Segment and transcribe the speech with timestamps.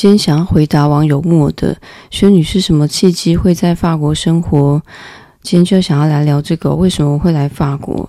[0.00, 1.76] 今天想要回答网友问的，
[2.08, 4.80] 轩女是什么契机会在法国生活？
[5.42, 8.08] 今天就想要来聊这个，为什么我会来法国？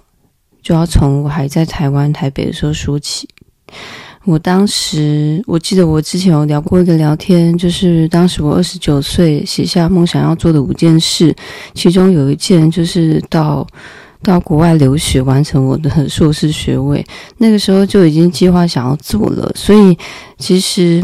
[0.62, 3.28] 就要从我还在台湾台北的时候说起。
[4.24, 11.36] 我当时我记得我之前有聊过一个聊天，就是当时我二十九岁写下梦想要做的五件事，
[11.74, 13.68] 其中有一件就是到
[14.24, 17.06] 到国外留学，完成我的硕士学位。
[17.40, 19.98] 那个时候就已经计划想要做了，所以
[20.38, 21.04] 其实。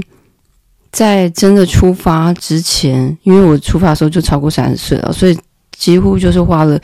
[0.97, 5.37] 在真的出发之前，因为我出发的时候就超过三十岁了，所以
[5.77, 6.79] 几乎就是花了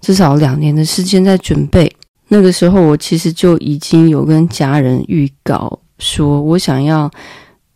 [0.00, 1.92] 至少两年的时间在准备。
[2.28, 7.10] 那个时候，我其实就已经有跟家人预告说我想要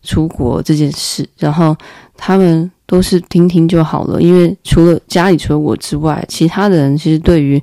[0.04, 1.76] 出国这件事，然后
[2.16, 4.22] 他们都是听听就好了。
[4.22, 7.60] 因为除了家里除了我之外，其他的人其实对于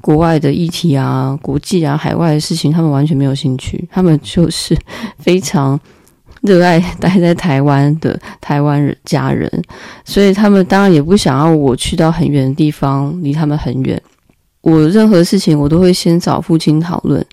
[0.00, 4.74] 国外的议题啊、国际啊、海外的事情，他们完全没有兴趣，他们就是
[5.18, 5.78] 非常。
[6.42, 9.50] 热爱待在台湾的台湾人家人，
[10.04, 14.00] 所以他们当然也不想要我去到很远的地方，离他们很远。
[14.60, 17.24] 我任何事情我都会先找父亲讨论，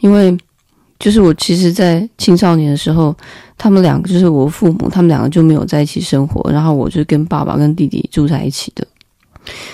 [0.00, 0.36] 因为
[0.98, 3.14] 就是我其实，在青少年的时候，
[3.56, 8.86] 他们两个就是我父母，他们两个就没有在一起生活，然后我就跟爸爸跟弟弟住在一起的，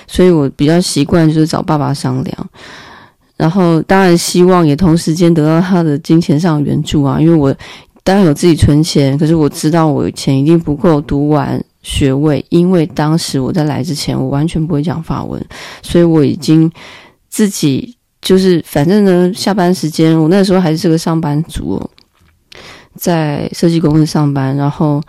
[0.07, 2.51] 所以我比较习惯就是找爸爸商量，
[3.37, 7.55] 然后当然希望也同时间得到他的金钱上援助啊，因为我。
[8.09, 15.39] 当然有自己存钱，可是我知道我钱一定不够读完学位，因为当时我在来之前，我完全不会讲法文，
[15.83, 16.73] 所以我已经
[17.29, 21.79] 自己就是反正呢，下班时间我那时候还是个上班族，
[22.95, 25.03] 在设计公司上班，然后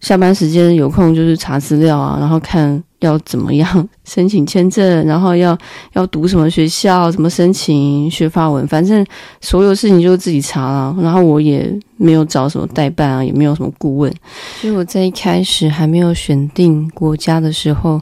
[0.00, 2.82] 下班时间有空就是查资料啊，然后看。
[3.00, 5.56] 要怎么样申请签证，然后要
[5.94, 9.04] 要读什么学校，怎么申请学法文，反正
[9.40, 10.96] 所有事情就自己查了。
[11.02, 14.12] 然后我也没有找什么代办啊，也没有什么顾问。
[14.60, 18.00] 所以我在一开始还没有选定国家的时候，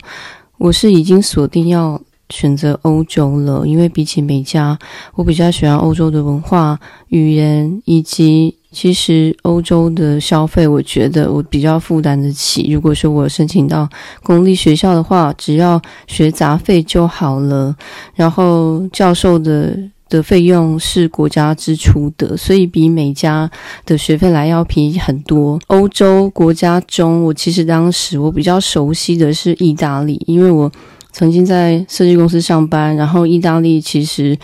[0.59, 4.79] 我是已经锁定要选择欧洲了，因为比起美加，
[5.15, 8.55] 我比较喜欢欧洲的文化、语言以及。
[8.71, 12.71] 其实欧洲的消费，我觉得我比较负担得起。
[12.71, 13.89] 如果说我申请到
[14.23, 17.75] 公立学校的话，只要学杂费就好了。
[18.15, 19.75] 然后教授的
[20.11, 23.51] 的费用是国家支出的，所以比美加
[23.87, 25.59] 的学费来要便宜很多。
[25.69, 30.71] 欧洲国家中，我其实当时我比较熟悉的是意大利，因为我
[31.19, 32.97] 曾经在设计公司上班。
[32.97, 34.39] 然后意大利其实。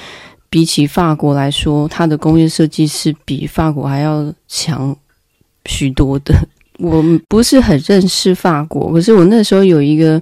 [0.50, 4.96] 比起法国来说，它的工业设计是比法国还要强
[5.66, 6.32] 许多的。
[6.78, 10.20] 我不是很认识法国，可是我那时候有一个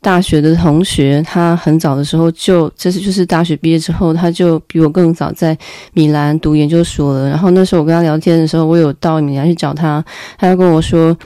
[0.00, 5.58] 大学的同学，他很早的时候就，这是就是大学毕业之后，他就比我更早在
[5.94, 7.28] 米兰读研究所了。
[7.28, 10.04] 然后那时候我跟他聊天的时候，我有到米兰去找他，
[10.38, 11.16] 他就跟我说，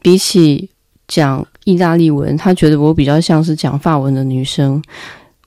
[0.00, 0.70] 比起
[1.06, 4.82] 讲意大利文，他觉得我比较像是讲法文的女生。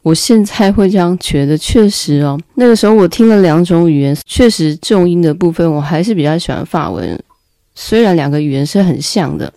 [0.02, 7.20] 我现在会这样觉得，确实哦，那个时候我听了两种语言，确实重音的部分我还是比较喜欢法文，
[7.74, 9.52] 虽然两个语言是很像的，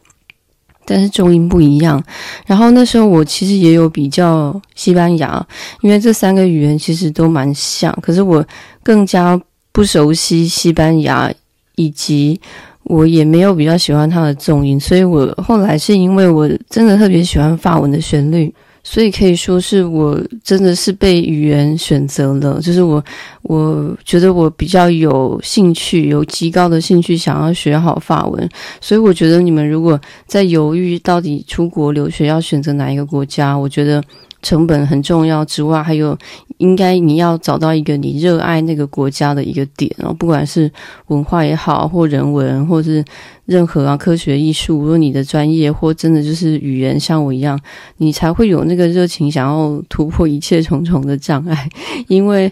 [0.87, 2.03] 但是重音不一样。
[2.47, 5.47] 然后那时候我其实也有比较西班牙，
[5.83, 8.43] 因为这三个语言其实都蛮像，可是我
[8.83, 9.39] 更加
[9.71, 11.31] 不熟悉西班牙，
[11.77, 12.41] 以及
[12.89, 18.53] 我也没有比较喜欢它的重音，所以我后来是因为我真的特别喜欢法文的旋律。
[18.85, 23.05] 所以可以说是我真的是被语言选择了，就是我
[23.43, 28.49] 我觉得我比较有兴趣，有极高的兴趣想要学好法文。
[28.81, 34.03] 所以我觉得你们如果在犹豫到底出国留学要选择哪一个国家，我觉得。
[34.41, 36.17] 成本很重要之外，还有
[36.59, 40.71] 应该你要找到一个你热爱那个国家的一个点哦，不管是
[41.09, 43.05] 文化也好，或人文，或是
[43.47, 47.59] 任何啊科学艺术，如果你的专业或真的就是语言，像我一样，
[47.97, 51.69] 你才会有那个热情，想要突破一切重重的障碍。
[52.07, 52.51] 因为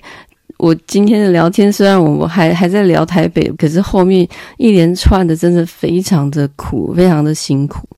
[0.59, 4.27] 我今天的聊天，虽然我们还还在聊台北，可是后面
[4.59, 7.89] 一连串的真的非常的苦，非常的辛苦。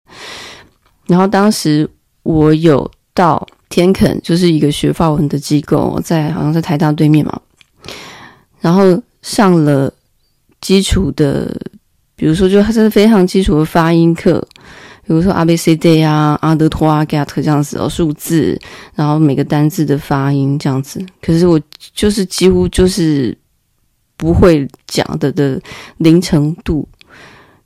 [1.07, 1.89] 然后当时
[2.23, 3.47] 我有到。
[3.69, 7.41] 天肯就是一个学法文的机构，在好像在台大对面嘛。
[8.61, 9.93] 然后上了
[10.61, 11.55] 基础的，
[12.17, 14.41] 比如说就它是非常基础的发音课，
[15.07, 18.59] 比如说 A B C D 啊、阿德托啊、Get 这样子哦，数字，
[18.95, 21.05] 然后每个单字的发音这样子。
[21.21, 21.61] 可是我
[21.95, 23.37] 就是几乎就是
[24.17, 25.61] 不会讲的的
[25.99, 26.89] 零程度。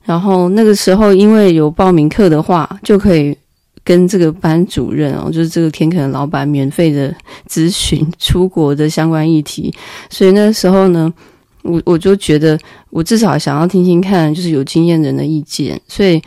[0.03, 3.35] 然后那个时候因为有报名课的话，就可以。
[3.83, 7.13] 跟这个班主任哦，就是这个天肯的老板，免费的
[7.49, 9.73] 咨询出国的相关议题。
[10.09, 11.13] 所以那时候呢，
[11.61, 12.57] 我我就觉得
[12.89, 16.21] 我至少想要听听看，就是有经验人的意见，所以。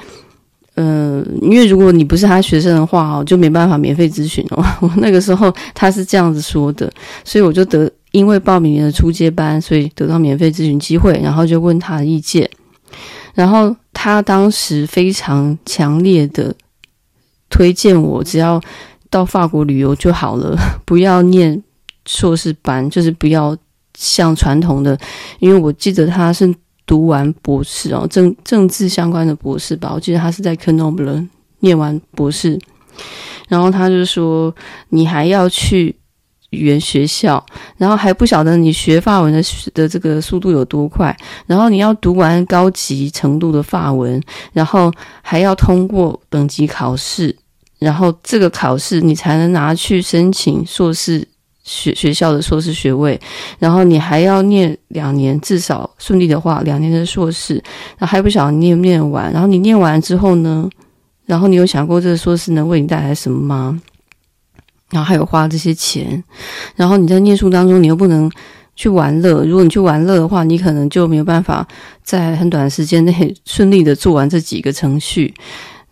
[0.78, 4.62] 呃，因为如果你不是他学生的话哦，就没办法免费咨询哦。
[4.82, 6.92] 我 那个时候他是这样子说的，
[7.24, 12.46] 所以我就得因为报名了初阶班，所以得到免费咨询机会，然后就问他的意见。
[13.32, 16.54] 然后他当时非常强烈的
[17.48, 18.60] 推荐我，只要
[19.10, 21.62] 到法国旅游就好了， 不要念
[22.04, 23.56] 硕士班，就是不要
[23.96, 24.98] 像传统的，
[25.38, 26.54] 因为我记得他是。
[26.88, 31.28] 读完博士哦，政政治相关的博士吧，我记得他是在科诺布伦
[31.58, 32.56] 念完博士，
[33.48, 34.54] 然后他就说，
[34.90, 35.96] 你还要去
[36.50, 37.44] 语言学校，
[37.76, 39.42] 然后还不晓得你学法文的
[39.74, 41.16] 的这个速度有多快，
[41.46, 44.20] 然后你要读完高级程度的法文，
[44.52, 47.34] 然后还要通过等级考试，
[47.78, 51.26] 然后这个考试你才能拿去申请硕士。
[51.68, 53.20] 学学校的硕士学位，
[53.58, 57.54] 然后你还要念两年，至少顺利的话，两年的硕士，
[57.98, 59.32] 然后还不晓得念不念完。
[59.32, 60.70] 然后你念完之后呢，
[61.24, 63.82] 然后你有想过这个硕士能为你带来什么吗？
[64.90, 66.22] 然后还有花这些钱，
[66.74, 68.30] 然后你在念书当中，你又不能
[68.74, 69.44] 去玩乐。
[69.44, 71.66] 如果你去玩乐的话，你可能就没有办法
[72.02, 75.34] 在很短的时间内顺利的做完这几个程序，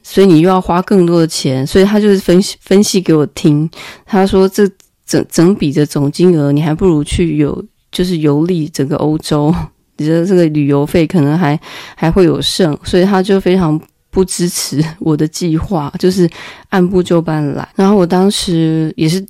[0.03, 1.67] 所以你又要花更多的钱。
[1.67, 3.69] 所以他就是分析分析给我听，
[4.05, 4.69] 他说这。
[5.07, 7.63] 整整笔的总金额，你还不如去游，
[7.93, 9.55] 就是游历整个欧洲，
[9.99, 11.61] 你的这个旅游费可能还
[11.95, 13.79] 还会有剩，所以他就非常
[14.15, 16.31] 不支持我的计划，就是
[16.69, 17.69] 按部就班来。
[17.75, 19.23] 然后我当时也是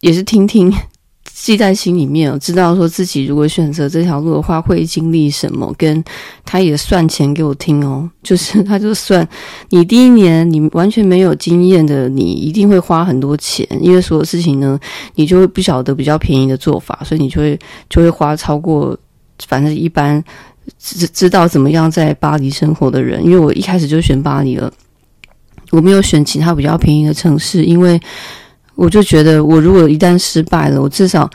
[0.00, 0.72] 也是听听。
[1.32, 6.04] 记在心里面，知道说自己如果选择这条路的话会经历什么，跟
[6.44, 9.26] 他也算钱给我听哦，就是 他就算
[9.70, 14.78] 你第一年你完全没有经验的，你一定会花很多钱，因为所有事情呢，
[15.14, 17.58] 你就会不晓得比较便宜的做法，所以你就会
[17.88, 18.94] 就会花超过
[19.46, 20.22] 反正一般
[20.78, 24.72] 知知道怎么样在巴黎生活的人，因为我一开始就选巴黎了，
[25.70, 28.00] 我没有选其他比较便宜的城市，因为。
[28.76, 31.28] 我就觉得，我如果一旦失败了，我至少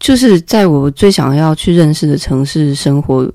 [0.00, 3.30] 就是在我最想要去认识的城市生活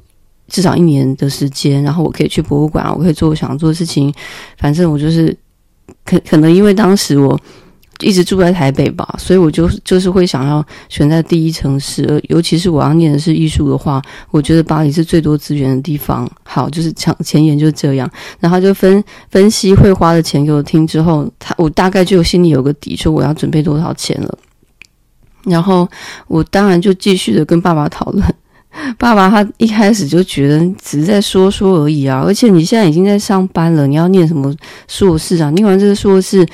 [0.50, 4.14] 至少一年的时间，然后我可以去博物馆，我可以做我想做的事情。
[4.58, 5.34] 反正我就是
[6.04, 7.40] 可可能因为当时我。
[8.02, 14.02] 一直住在台北吧，所以我就就是会想要选在第一城市，尤其是我要念的是艺术的话，
[14.32, 16.30] 我觉得巴黎是最多资源的地方。
[16.44, 18.10] 好，就是前前言就这样，
[18.40, 24.38] 然后就分分析会花的钱给我听之后，他我大概就心里有个底，说我要准备多少钱了。
[25.44, 25.88] 然后
[26.28, 28.26] 我当然就继续的跟爸爸讨论，
[28.98, 34.56] 爸爸他一开始就觉得只是在说说而已啊，而且你现在已经在上班了，你要念什么
[34.88, 35.50] 硕士啊？
[35.52, 36.48] 念完这个硕士。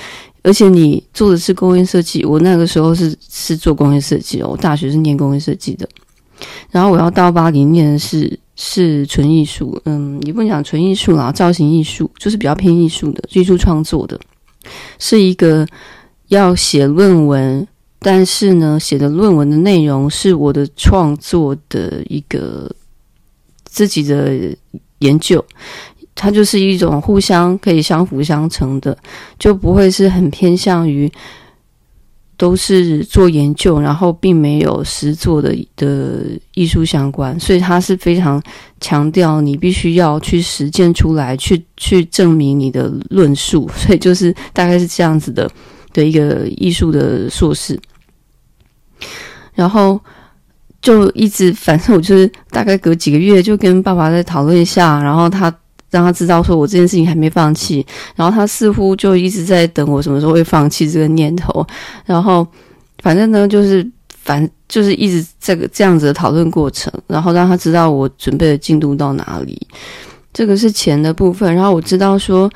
[0.45, 5.89] 而且你做的是工业设计，我那个时候是是做工业设计哦，我大学是念工业设计的。
[6.69, 14.19] 然后我要到巴黎念的是是纯艺术，嗯，也不能讲纯艺术啦，造型艺术就是比较偏艺术的，艺术创作的，
[14.99, 15.65] 是一个
[16.27, 22.69] 要写论文，但是呢，写的论文的内容是我的创作的一个
[23.63, 24.55] 自己的
[24.99, 25.43] 研究。
[26.15, 28.97] 它就是一种互相可以相辅相成的，
[29.37, 31.11] 就不会是很偏向于
[32.37, 36.21] 都是做研究，然后并没有实作的的
[36.53, 37.37] 艺术相关。
[37.37, 38.41] 所以它是非常
[38.79, 43.69] 强调你必须要去实践出来，去去证明你的论述。
[43.75, 45.51] 所以就是大概是这样子的
[45.91, 47.77] 的一个艺术的硕士。
[49.53, 49.99] 然后
[50.81, 55.53] 就一直，反正我就是大概隔几个月就跟爸爸在讨论一下，然后他。
[55.95, 57.85] 让他知道说我这件事情还没放弃，
[58.17, 61.65] 然后他似乎就一直在等我什么时候会放弃这个念头，
[62.05, 62.45] 然后
[63.01, 69.55] 反正呢就是反就是一直这个这样子的讨论过程，然后让他知道我准备的进度到哪里。
[70.33, 72.51] 这个是钱的部分，然后我知道说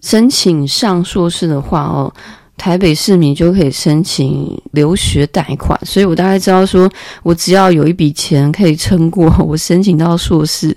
[0.00, 2.12] 申请上硕士的话哦，
[2.56, 6.88] 台北市民就可以申请留学贷款，所以我大概知道说
[7.24, 10.76] 我只要有一笔钱可以撑过 我申请到硕士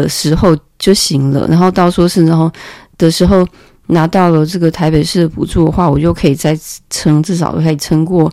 [0.00, 2.50] 的时候就行了，然后到硕士然后
[2.98, 3.46] 的时候
[3.86, 6.58] 拿到了这个台北市的补助的话，我就可以再
[6.90, 8.32] 撑，至少可以撑过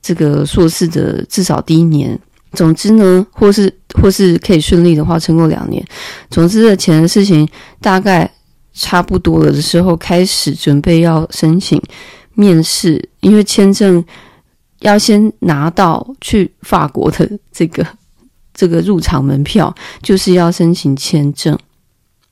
[0.00, 2.18] 这个硕士的至少第一年。
[2.52, 5.84] 总之呢，或是或是可以顺利的话，撑过两年。
[6.30, 7.48] 总之的钱的事情
[7.80, 8.30] 大概
[8.72, 11.82] 差不多了的时候，开始准备要申请
[12.34, 14.04] 面试，因为签证
[14.80, 17.84] 要先拿到去法国的这个。
[18.54, 21.58] 这个入场门票就是要申请签证，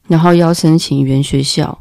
[0.06, 1.76] 然后要申请语言学校。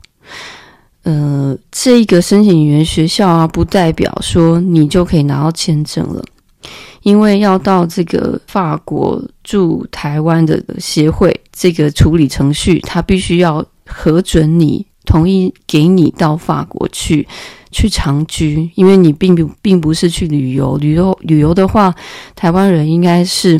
[1.03, 6.23] 呃，这个申请语言学校啊，不代表说你就可以拿到签证了，
[7.01, 17.27] 因为要到这个法国驻台湾的协会这个处理程序，他必须要核准你同意给你到法国去
[17.71, 21.93] 去长居，因为你并不并不是去旅游，旅游旅游的话，
[22.35, 23.59] 台湾人应该是。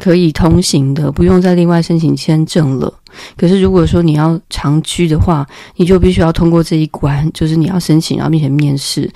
[0.00, 2.92] 可以通行的，不用再另外申请签证了。
[3.36, 9.10] 可是如果说你要长居的话，你就必须要通过这一关，就是你要申请，然后并且面试，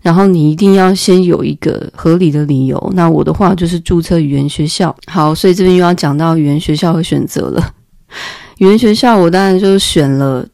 [0.00, 2.92] 然后你一定要先有一个合理的理由。
[2.94, 4.94] 那我的话就是注册语言学校。
[5.06, 7.74] 好，所以这边又要讲到语言学校的选择了。
[8.58, 10.46] 语言学校我当然就选了，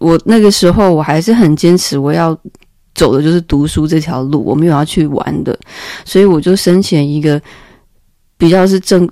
[0.00, 2.36] 我那个时候我还是很坚持我要
[2.94, 5.56] 走的就是读书这条路，我没有要去玩的，
[6.04, 7.40] 所以我就申请一个。
[8.40, 9.04] 比较是正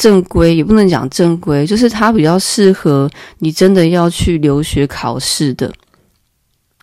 [0.00, 3.08] 正规，也不能讲正规，就是它比较适合
[3.40, 5.70] 你真的要去留学考试的，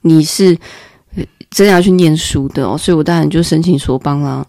[0.03, 0.55] 你是
[1.49, 4.45] 真的要去念书的哦，所以我当然就申请索邦啦，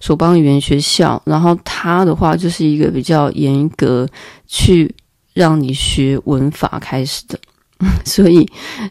[0.00, 1.22] 索邦语言学校。
[1.24, 4.08] 然后它的话就是一个比较严格
[4.48, 4.92] 去
[5.32, 7.38] 让你学文法开始的，
[8.04, 8.44] 所以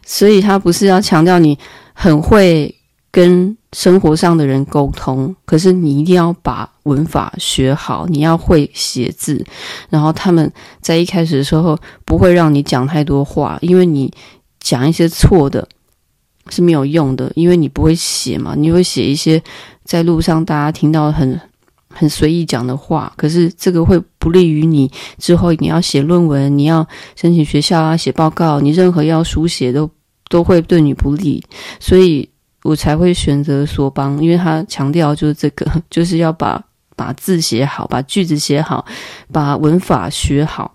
[0.06, 1.58] 所以它不是要强调你
[1.92, 2.74] 很会
[3.14, 9.46] 跟生活上的人沟通，可是你一定要把文法学好，你要会写字，
[9.88, 14.12] 然后他们在一开始的时候不会让你讲太多话，因为你
[14.58, 15.68] 讲一些错的
[16.50, 19.40] 是没有用的，因为你不会写嘛，你会写一些
[19.84, 21.40] 在路上大家听到很
[21.88, 29.88] 很随意讲的话，可是这个会不利于你之后你要写论文，你要申请学校啊，写报告，你任何要书写都
[30.28, 31.40] 都会对你不利，
[31.78, 32.28] 所以。
[32.64, 36.60] 我才会选择索邦，因为他强调就是这个， 就是要把
[36.96, 38.82] 把字写好，把句子写好，
[39.30, 40.74] 把文法学好，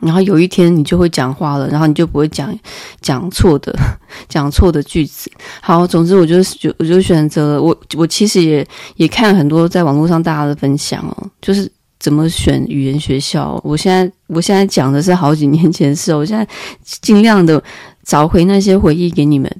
[0.00, 2.58] 然后有一天你就会讲话了，然后你就不会讲
[3.02, 3.76] 讲错的
[4.30, 5.30] 讲错的句子。
[5.60, 8.66] 好，总之我就是就我就选择了我我其实也
[8.96, 13.60] 也看很多在网络上大家的分享哦，就是怎么选语言学校。
[13.62, 16.48] 我现在我现在讲的是好几年前的事，我现在
[16.82, 17.62] 尽量的
[18.04, 19.54] 找回那些回忆给你们。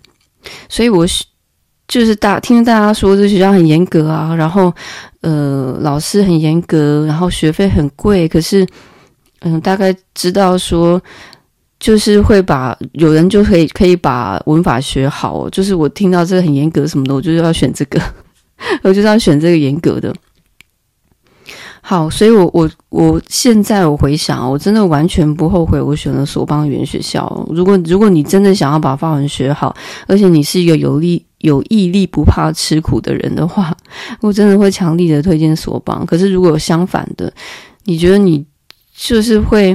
[0.68, 1.06] 所以，我
[1.86, 4.72] 就是大听大家说这学校很严格啊，然后
[5.22, 8.28] 呃，老师很严格，然后学费很贵。
[8.28, 8.66] 可是，
[9.40, 11.00] 嗯、大概知道说，
[11.80, 15.48] 就是会把有人就可以可以把文法学好。
[15.48, 17.98] 就是我听到这个很严格什么的，我就要选这个，
[18.82, 20.14] 我就要选这个严格的。
[21.88, 27.46] 好，所以我我我现在我回想，我真的完全不后悔我选了索邦语言学校。
[27.48, 29.74] 如果如果你真的想要把法文学好，
[30.06, 33.74] 而且你是一个有力有毅力、不怕吃苦的人的话，
[34.20, 36.04] 我真的会强力的推荐索邦。
[36.04, 37.32] 可是如果有相反的，
[37.84, 38.44] 你觉得你
[38.94, 39.74] 就是会。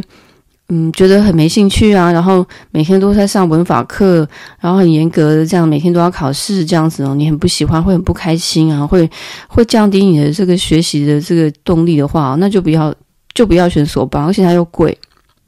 [0.75, 4.27] 嗯，觉得很没兴趣啊，然后每天都在上文法课，
[4.59, 9.07] 然后很严格的这样，每天都要考试这样子哦，你很不喜欢，会很不开心啊，会
[9.47, 12.91] 会降低你的这个学习的这个动力的话，那就不要
[13.35, 14.97] 就不要选索邦，而且它又贵，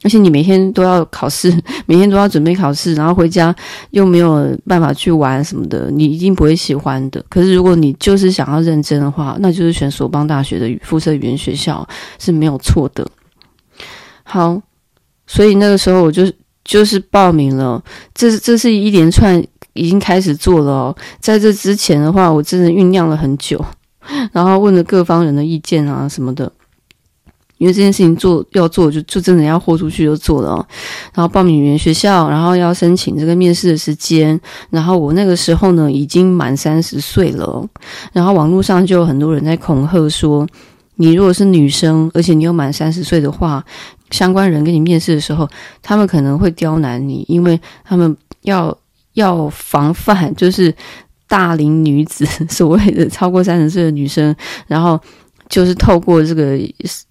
[0.03, 1.51] 而且你每天都要考试，
[1.87, 3.55] 每天都要准备考试，然后回家
[3.89, 7.25] 又没有办法去玩什么的，你一定不会喜欢的。
[7.27, 11.87] 可是如果你就是想要认真的话，那就是选索邦大学的附设语言学校
[12.19, 13.07] 是没有错的。
[14.21, 14.61] 好。
[15.27, 16.23] 所以那个时候我就
[16.63, 20.95] 就是报名了，这这是一连串已经开始做了哦。
[21.19, 23.63] 在这之前的话，我真的酝酿了很久，
[24.31, 26.51] 然后问了各方人的意见啊什么的。
[27.57, 30.55] 因为这件事情做要做，就就真的要豁出去就做了。
[31.13, 34.37] 然后报名语言学校，然后要申请这个面试的时间。
[34.69, 37.65] 然后我那个时候呢已经满三十岁了，
[38.11, 40.45] 然后网络上就有很多人在恐吓说，
[40.95, 43.63] 你如果是女生，而且你又满三十岁的话。
[44.11, 45.47] 相关人跟你面试的时候，
[45.81, 48.77] 他们可能会刁难你，因为他们要
[49.13, 50.73] 要防范，就是
[51.27, 54.35] 大龄女子，所谓的超过三十岁的女生，
[54.67, 54.99] 然后
[55.49, 56.57] 就是透过这个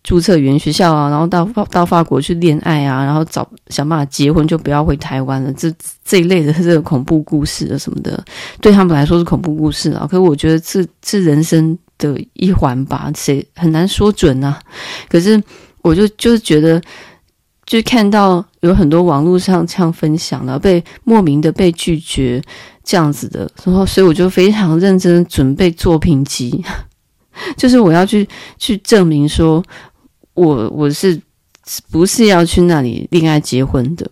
[0.04, 5.52] 注册语言学校啊，然后到到法国去恋爱啊，然后找想办法结婚，就不要回台湾了。
[5.54, 5.72] 这
[6.04, 8.24] 这一类的这个恐怖故事啊什么的，
[8.60, 10.06] 对他们来说是恐怖故事啊。
[10.08, 14.58] 可是我觉得这是人生的一环吧，谁很难说准啊。
[15.08, 15.42] 可是。
[15.84, 16.80] 我就就是觉得，
[17.66, 22.42] 就看到有很多网络上这样分享的，被莫名的被拒绝
[22.82, 26.64] 这样子的，然后所以我就非常认真准备作品集，
[27.58, 28.26] 就是我要去
[28.56, 29.62] 去证明说
[30.32, 31.20] 我我是
[31.90, 34.10] 不是要去那里恋爱结婚的，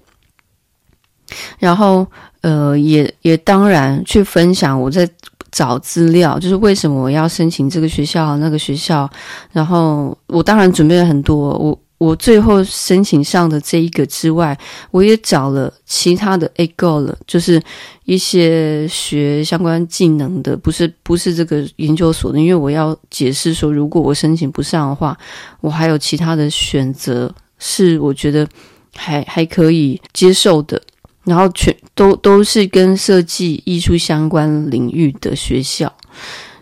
[1.59, 2.07] 然后
[2.43, 5.09] 呃也也当然去分享我在。
[5.53, 9.09] 找资料，就是为什么我要申请这个学校那个学校，
[9.53, 14.59] 然后我当然准备了很多，我我最后申请上的这一个之外，
[14.91, 17.63] 我也找了其他的 AGO 了，就是
[18.07, 25.17] 一些学相关技能的，不是不是这个研究所的，因为我要解释说，如果我申请不上的话，
[25.61, 28.49] 我还有其他的选择，是我觉得
[28.97, 30.83] 还还可以接受的，
[31.25, 35.93] 然后全都都是跟设计艺术相关领域的学校。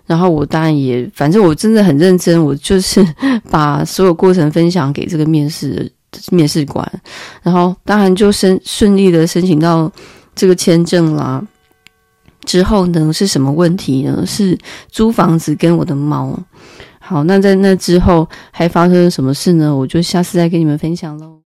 [0.06, 3.04] 然后我当然也，反正我真的很认真，我就是
[3.48, 5.90] 把所有过程分享给这个面试
[6.32, 6.84] 面试官，
[7.42, 9.90] 然后当然就申顺利的申请到
[10.34, 11.40] 这个签证啦。
[12.44, 14.24] 之后呢，是什么问题呢？
[14.26, 14.58] 是
[14.90, 16.36] 租房子跟我的猫。
[16.98, 19.76] 好，那在那之后还发生了什么事呢？
[19.76, 21.39] 我就下次再跟你们分享喽。